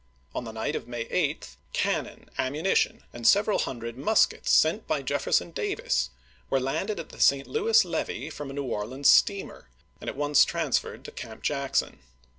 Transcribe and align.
On 0.33 0.45
the 0.45 0.51
night 0.51 0.75
of 0.75 0.87
May 0.87 1.01
8, 1.11 1.57
cannon, 1.73 2.27
am 2.35 2.53
munition, 2.53 3.03
and 3.13 3.27
several 3.27 3.59
hundred 3.59 3.99
muskets, 3.99 4.49
sent 4.49 4.87
by 4.87 5.03
Jefferson 5.03 5.51
Davis, 5.51 6.09
were 6.49 6.59
landed 6.59 6.99
at 6.99 7.09
the 7.09 7.19
St. 7.19 7.45
Louis 7.45 7.85
levee 7.85 8.31
from 8.31 8.49
a 8.49 8.53
New 8.53 8.63
Orleans 8.65 9.11
steamer, 9.11 9.69
and 9.99 10.09
at 10.09 10.17
once 10.17 10.43
trans 10.43 10.79
ferred 10.79 11.03
to 11.03 11.11
Camp 11.11 11.43
Jackson. 11.43 11.99